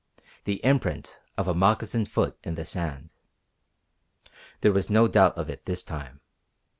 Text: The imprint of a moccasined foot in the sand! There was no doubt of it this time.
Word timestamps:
The 0.45 0.55
imprint 0.65 1.19
of 1.37 1.47
a 1.47 1.53
moccasined 1.53 2.07
foot 2.07 2.35
in 2.43 2.55
the 2.55 2.65
sand! 2.65 3.11
There 4.61 4.73
was 4.73 4.89
no 4.89 5.07
doubt 5.07 5.37
of 5.37 5.47
it 5.47 5.65
this 5.65 5.83
time. 5.83 6.21